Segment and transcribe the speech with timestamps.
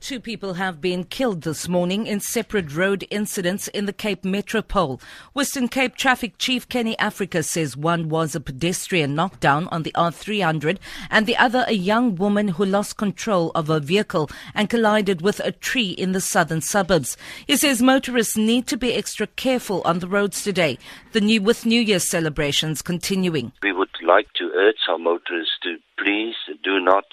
[0.00, 5.00] Two people have been killed this morning in separate road incidents in the Cape Metropole.
[5.32, 10.78] Western Cape Traffic Chief Kenny Africa says one was a pedestrian knockdown on the R300
[11.10, 15.40] and the other a young woman who lost control of her vehicle and collided with
[15.40, 17.16] a tree in the southern suburbs.
[17.46, 20.78] He says motorists need to be extra careful on the roads today,
[21.12, 23.50] the new, with New Year celebrations continuing.
[23.62, 27.04] We would like to urge our motorists to please do not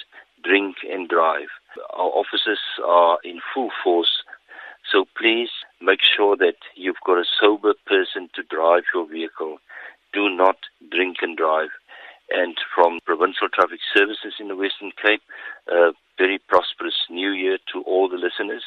[0.44, 1.48] drink and drive.
[1.95, 4.23] Our officers are in full force,
[4.91, 5.49] so please
[5.81, 9.57] make sure that you've got a sober person to drive your vehicle.
[10.11, 10.57] Do not
[10.91, 11.69] drink and drive.
[12.29, 15.21] And from Provincial Traffic Services in the Western Cape,
[15.67, 18.63] a very prosperous new year to all the listeners.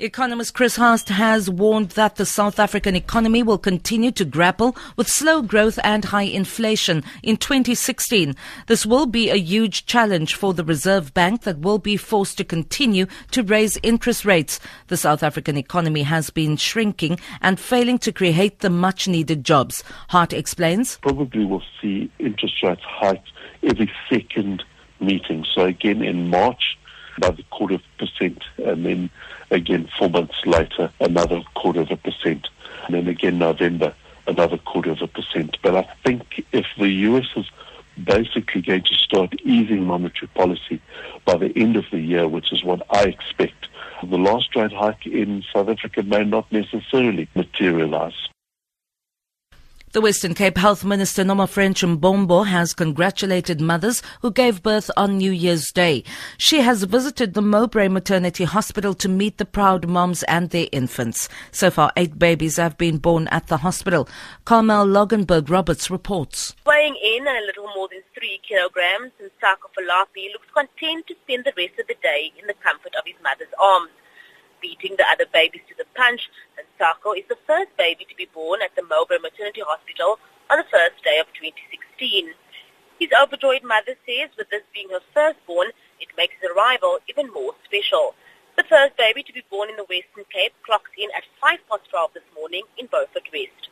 [0.00, 5.08] Economist Chris Hart has warned that the South African economy will continue to grapple with
[5.08, 8.36] slow growth and high inflation in 2016.
[8.68, 12.44] This will be a huge challenge for the Reserve Bank that will be forced to
[12.44, 14.60] continue to raise interest rates.
[14.86, 19.82] The South African economy has been shrinking and failing to create the much needed jobs.
[20.10, 20.98] Hart explains.
[20.98, 23.24] Probably we'll see interest rates hike
[23.64, 24.62] every second
[25.00, 25.44] meeting.
[25.54, 26.67] So again in March,
[27.20, 29.10] the quarter of a percent, and then
[29.50, 32.48] again four months later, another quarter of a percent,
[32.86, 33.94] and then again November,
[34.26, 35.58] another quarter of a percent.
[35.62, 37.46] But I think if the US is
[38.02, 40.80] basically going to start easing monetary policy
[41.24, 43.68] by the end of the year, which is what I expect,
[44.02, 48.28] the last rate hike in South Africa may not necessarily materialize.
[49.92, 55.32] The Western Cape Health Minister Nomafrench Mbombo has congratulated mothers who gave birth on New
[55.32, 56.04] Year's Day.
[56.36, 61.30] She has visited the Mowbray Maternity Hospital to meet the proud moms and their infants.
[61.52, 64.06] So far, eight babies have been born at the hospital.
[64.44, 66.54] Carmel Loggenberg Roberts reports.
[66.66, 71.44] Weighing in at a little more than three kilograms, Nsako Falapi looks content to spend
[71.46, 73.88] the rest of the day in the comfort of his mother's arms
[74.60, 76.47] beating the other babies to the punch, and
[76.78, 80.18] Sako is the first baby to be born at the Mowbray Maternity Hospital
[80.48, 82.30] on the first day of 2016.
[83.02, 87.54] His overjoyed mother says with this being her firstborn, it makes his arrival even more
[87.66, 88.14] special.
[88.56, 91.90] The first baby to be born in the Western Cape clocks in at 5 past
[91.90, 93.70] 12 this morning in Beaufort West.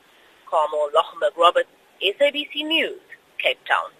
[0.50, 1.70] Carmel Loggenberg Roberts,
[2.02, 3.02] SABC News,
[3.38, 3.90] Cape Town.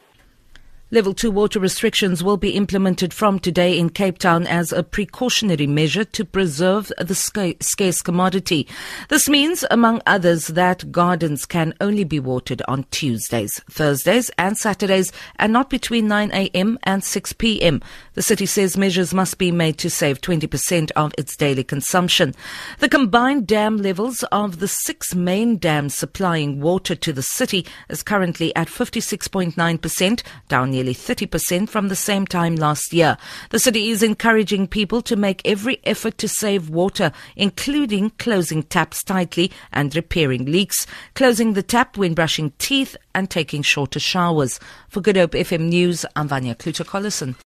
[0.97, 5.67] Level 2 water restrictions will be implemented from today in Cape Town as a precautionary
[5.67, 8.67] measure to preserve the scarce commodity.
[9.11, 15.13] This means, among others, that gardens can only be watered on Tuesdays, Thursdays and Saturdays
[15.39, 16.79] and not between 9 a.m.
[16.85, 17.83] and 6 p.m.
[18.15, 22.35] The city says measures must be made to save 20% of its daily consumption.
[22.79, 28.03] The combined dam levels of the six main dams supplying water to the city is
[28.03, 33.17] currently at 56.9%, down nearly 30% from the same time last year.
[33.51, 39.03] The city is encouraging people to make every effort to save water, including closing taps
[39.03, 44.61] tightly and repairing leaks, closing the tap when brushing teeth and taking shorter showers.
[44.89, 47.35] For Good Hope FM News, I'm Vanya Kluter-Collison.